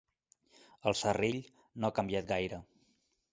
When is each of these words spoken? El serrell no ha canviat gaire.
El 0.91 0.97
serrell 1.01 1.37
no 1.83 1.91
ha 1.91 1.95
canviat 1.99 2.33
gaire. 2.33 2.61